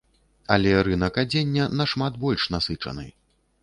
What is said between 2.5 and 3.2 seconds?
насычаны.